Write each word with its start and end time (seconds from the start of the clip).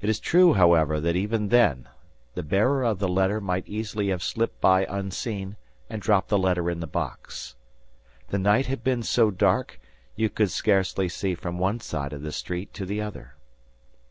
It 0.00 0.08
is 0.08 0.18
true, 0.20 0.54
however, 0.54 1.00
that 1.02 1.16
even 1.16 1.48
then, 1.50 1.86
the 2.32 2.42
bearer 2.42 2.82
of 2.82 2.98
the 2.98 3.10
letter 3.10 3.42
might 3.42 3.68
easily 3.68 4.08
have 4.08 4.22
slipped 4.22 4.58
by 4.58 4.86
unseen 4.88 5.56
and 5.90 6.00
dropped 6.00 6.30
the 6.30 6.38
letter 6.38 6.70
in 6.70 6.80
the 6.80 6.86
box. 6.86 7.56
The 8.28 8.38
night 8.38 8.68
had 8.68 8.82
been 8.82 9.02
so 9.02 9.30
dark, 9.30 9.78
you 10.16 10.30
could 10.30 10.50
scarcely 10.50 11.10
see 11.10 11.34
from 11.34 11.58
one 11.58 11.78
side 11.78 12.14
of 12.14 12.22
the 12.22 12.32
street 12.32 12.72
to 12.72 12.86
the 12.86 13.02
other. 13.02 13.34